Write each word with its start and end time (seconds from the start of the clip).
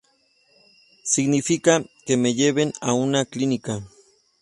Significa 1.03 1.73
'que 1.83 2.17
me 2.17 2.33
lleven 2.33 2.73
a 2.81 2.93
una 2.93 3.23
clínica'". 3.25 3.85